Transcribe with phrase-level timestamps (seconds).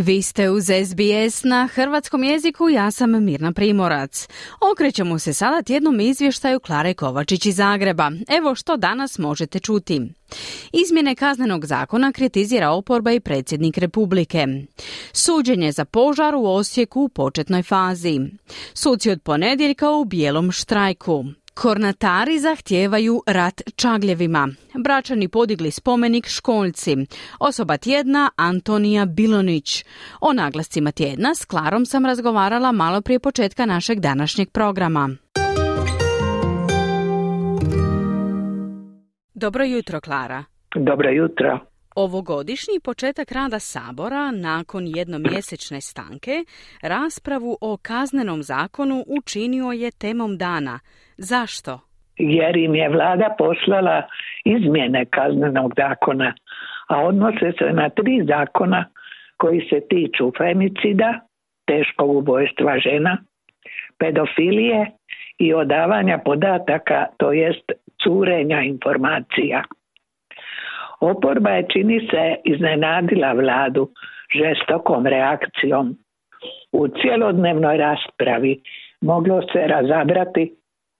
[0.00, 4.28] Vi ste uz SBS na hrvatskom jeziku, ja sam Mirna Primorac.
[4.72, 8.10] Okrećemo se sada tjednom izvještaju Klare Kovačić iz Zagreba.
[8.28, 10.00] Evo što danas možete čuti.
[10.72, 14.46] Izmjene kaznenog zakona kritizira oporba i predsjednik Republike.
[15.12, 18.20] Suđenje za požar u Osijeku u početnoj fazi.
[18.74, 21.24] Suci od ponedjeljka u bijelom štrajku.
[21.62, 24.48] Kornatari zahtijevaju rat čagljevima.
[24.84, 26.96] Bračani podigli spomenik školjci.
[27.40, 29.84] Osoba tjedna Antonija Bilonić.
[30.20, 35.10] O naglascima tjedna s Klarom sam razgovarala malo prije početka našeg današnjeg programa.
[39.34, 40.44] Dobro jutro, Klara.
[40.74, 41.58] Dobro jutro.
[42.04, 46.34] Ovogodišnji početak rada Sabora nakon jednomjesečne stanke
[46.82, 50.78] raspravu o kaznenom zakonu učinio je temom dana.
[51.16, 51.80] Zašto?
[52.16, 54.02] Jer im je vlada poslala
[54.44, 56.34] izmjene kaznenog zakona,
[56.88, 58.84] a odnose se na tri zakona
[59.36, 61.20] koji se tiču femicida,
[61.66, 63.18] teškog ubojstva žena,
[63.98, 64.90] pedofilije
[65.38, 69.62] i odavanja podataka, to jest curenja informacija.
[71.00, 73.88] Oporba je čini se iznenadila vladu
[74.36, 75.96] žestokom reakcijom.
[76.72, 78.60] U cjelodnevnoj raspravi
[79.00, 80.54] moglo se razabrati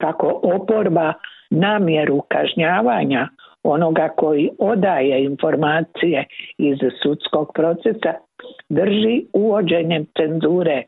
[0.00, 1.12] kako oporba
[1.50, 3.28] namjeru kažnjavanja
[3.62, 6.24] onoga koji odaje informacije
[6.58, 8.12] iz sudskog procesa
[8.68, 10.82] drži uvođenjem cenzure,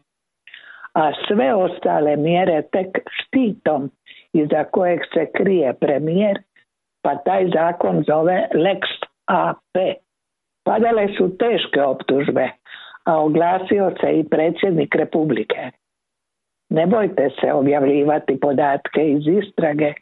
[0.95, 3.91] a sve ostale mjere tek štitom
[4.33, 6.39] iza kojeg se krije premijer
[7.07, 8.81] pa taj zakon zove Lex
[9.27, 9.77] AP.
[10.65, 12.49] Padale su teške optužbe,
[13.05, 15.71] a oglasio se i predsjednik Republike.
[16.71, 19.93] Ne bojte se objavljivati podatke iz istrage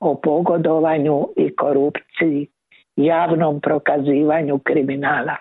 [0.00, 2.48] o pogodovanju i korupciji,
[2.96, 5.36] javnom prokazivanju kriminala.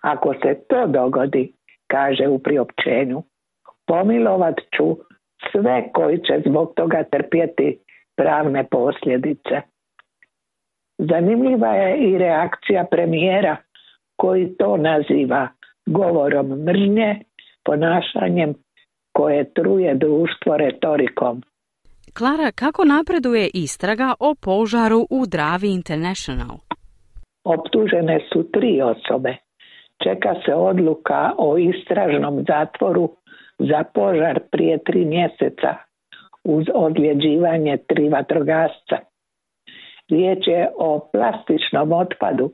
[0.00, 1.52] Ako se to dogodi,
[1.86, 3.22] kaže u priopćenju,
[3.86, 4.96] pomilovat ću
[5.52, 7.78] sve koji će zbog toga trpjeti
[8.16, 9.71] pravne posljedice.
[11.10, 13.56] Zanimljiva je i reakcija premijera
[14.16, 15.48] koji to naziva
[15.86, 17.20] govorom mržnje,
[17.64, 18.54] ponašanjem
[19.12, 21.42] koje truje društvo retorikom.
[22.18, 26.56] Klara, kako napreduje istraga o požaru u Dravi International?
[27.44, 29.36] Optužene su tri osobe.
[30.02, 33.10] Čeka se odluka o istražnom zatvoru
[33.58, 35.74] za požar prije tri mjeseca
[36.44, 39.11] uz odljeđivanje tri vatrogasca.
[40.10, 42.50] Riječ je o plastičnom otpadu,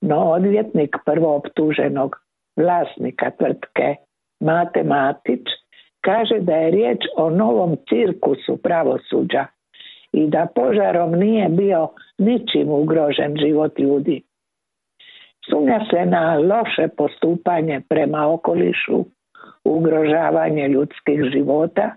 [0.00, 2.16] no odvjetnik prvooptuženog
[2.56, 3.96] vlasnika tvrtke
[4.40, 5.46] Mate Matić
[6.00, 9.46] kaže da je riječ o novom cirkusu pravosuđa
[10.12, 11.88] i da požarom nije bio
[12.18, 14.22] ničim ugrožen život ljudi.
[15.50, 19.04] Sumnja se na loše postupanje prema okolišu,
[19.64, 21.90] ugrožavanje ljudskih života,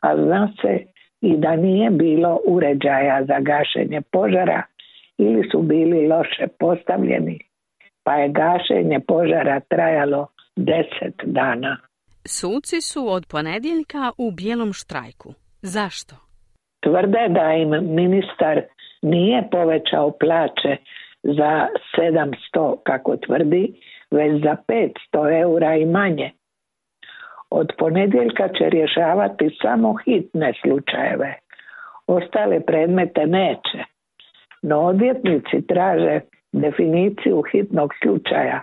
[0.00, 0.78] a zna se
[1.20, 4.62] i da nije bilo uređaja za gašenje požara
[5.18, 7.38] ili su bili loše postavljeni,
[8.04, 10.26] pa je gašenje požara trajalo
[10.56, 11.76] deset dana.
[12.26, 15.34] Suci su od ponedjeljka u bijelom štrajku.
[15.62, 16.16] Zašto?
[16.80, 18.60] Tvrde da im ministar
[19.02, 20.76] nije povećao plaće
[21.22, 21.66] za
[21.98, 24.56] 700, kako tvrdi, već za
[25.12, 26.32] 500 eura i manje.
[27.50, 31.34] Od ponedjeljka će rješavati samo hitne slučajeve.
[32.06, 33.84] Ostale predmete neće.
[34.62, 36.20] No odvjetnici traže
[36.52, 38.60] definiciju hitnog slučaja,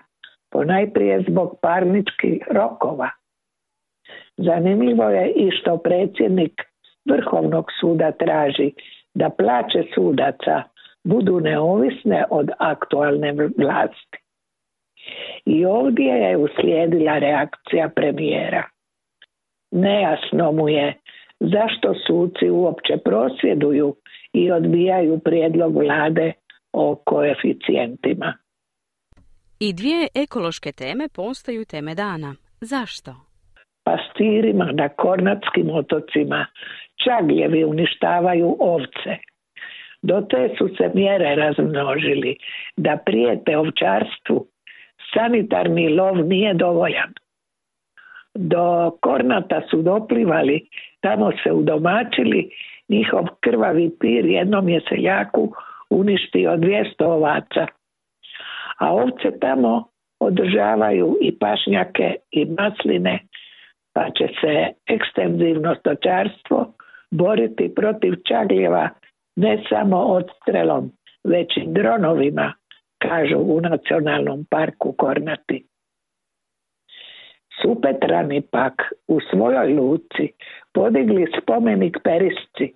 [0.51, 3.09] ponajprije zbog parničkih rokova.
[4.37, 6.61] Zanimljivo je i što predsjednik
[7.09, 8.71] Vrhovnog suda traži
[9.13, 10.63] da plaće sudaca
[11.03, 14.17] budu neovisne od aktualne vlasti.
[15.45, 18.63] I ovdje je uslijedila reakcija premijera.
[19.71, 20.93] Nejasno mu je
[21.39, 23.95] zašto suci uopće prosvjeduju
[24.33, 26.33] i odbijaju prijedlog vlade
[26.73, 28.33] o koeficijentima.
[29.59, 32.35] I dvije ekološke teme postaju teme dana.
[32.61, 33.11] Zašto?
[33.83, 36.45] Pastirima na kornatskim otocima
[37.03, 39.11] čagljevi uništavaju ovce.
[40.01, 42.37] Do te su se mjere razmnožili
[42.77, 44.47] da prijete ovčarstvu.
[45.13, 47.13] Sanitarni lov nije dovoljan
[48.37, 50.69] do Kornata su doplivali,
[51.01, 52.49] tamo se udomačili,
[52.89, 55.53] njihov krvavi pir jednom je seljaku
[55.89, 57.67] uništio 200 ovaca.
[58.79, 59.83] A ovce tamo
[60.19, 63.19] održavaju i pašnjake i masline,
[63.93, 66.73] pa će se ekstenzivno stočarstvo
[67.11, 68.89] boriti protiv čagljeva
[69.35, 70.91] ne samo odstrelom,
[71.23, 72.53] već i dronovima,
[72.97, 75.65] kažu u nacionalnom parku Kornati.
[77.61, 78.73] Supetrani pak
[79.07, 80.31] u svojoj luci
[80.73, 82.73] podigli spomenik Perisci.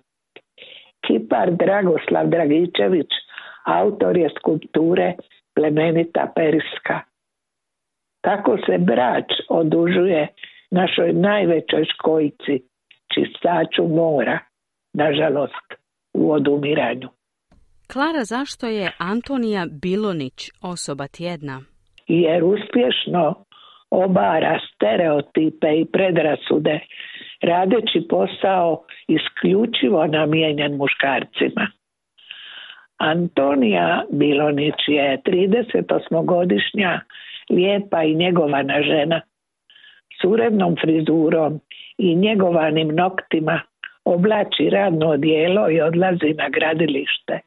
[1.06, 3.10] Kipar Dragoslav Dragičević,
[3.64, 5.14] autor je skulpture
[5.54, 7.00] Plemenita Periska.
[8.20, 10.28] Tako se brač odužuje
[10.70, 12.54] našoj najvećoj škojici,
[13.14, 14.38] čistaču mora,
[14.94, 15.68] nažalost,
[16.14, 17.08] u odumiranju.
[17.92, 21.60] Klara, zašto je Antonija Bilonić osoba tjedna?
[22.06, 23.44] Jer uspješno
[23.92, 26.80] obara stereotipe i predrasude
[27.42, 31.66] radeći posao isključivo namijenjen muškarcima.
[32.98, 37.00] Antonija Bilonić je 38-godišnja
[37.50, 39.20] lijepa i njegovana žena
[40.20, 41.60] s urednom frizurom
[41.98, 43.60] i njegovanim noktima
[44.04, 47.40] oblači radno odijelo i odlazi na gradilište.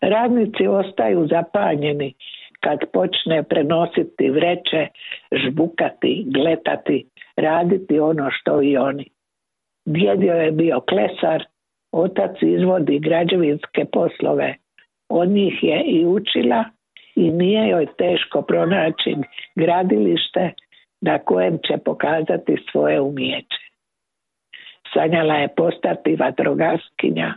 [0.00, 2.14] Radnici ostaju zapanjeni
[2.60, 4.86] kad počne prenositi vreće,
[5.32, 7.06] žbukati, gletati,
[7.36, 9.10] raditi ono što i oni.
[9.84, 11.44] Djedio je bio klesar,
[11.92, 14.54] otac izvodi građevinske poslove.
[15.08, 16.64] Od njih je i učila
[17.16, 19.16] i nije joj teško pronaći
[19.54, 20.52] gradilište
[21.00, 23.62] na kojem će pokazati svoje umjeće.
[24.94, 27.34] Sanjala je postati vatrogaskinja,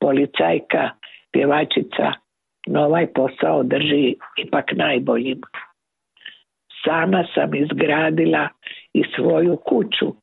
[0.00, 0.90] policajka,
[1.32, 2.12] pjevačica,
[2.66, 5.40] no ovaj posao drži ipak najboljim.
[6.84, 8.48] Sama sam izgradila
[8.92, 10.14] i svoju kuću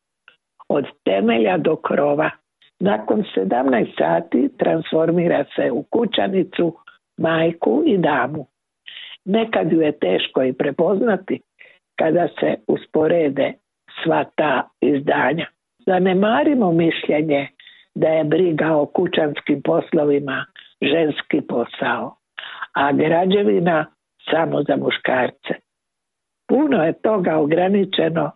[0.70, 2.30] od temelja do krova.
[2.80, 6.76] Nakon 17 sati transformira se u kućanicu,
[7.18, 8.46] majku i damu.
[9.26, 11.42] Nekad ju je teško i prepoznati
[11.96, 13.54] kada se usporede
[14.04, 15.46] sva ta izdanja.
[15.86, 17.48] Zanemarimo mišljenje
[17.96, 20.46] da je briga o kućanskim poslovima
[20.82, 22.19] ženski posao
[22.82, 23.86] a građevina
[24.32, 25.54] samo za muškarce.
[26.48, 28.32] Puno je toga ograničeno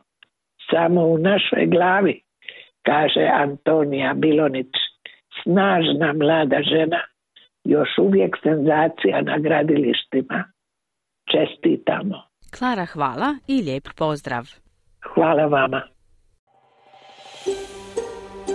[0.72, 2.22] samo u našoj glavi,
[2.86, 4.74] kaže Antonija Bilonić,
[5.44, 7.02] snažna mlada žena,
[7.64, 10.44] još uvijek senzacija na gradilištima.
[11.32, 12.18] Čestitamo.
[12.58, 14.44] Klara, hvala i lijep pozdrav.
[15.14, 15.93] Hvala vama.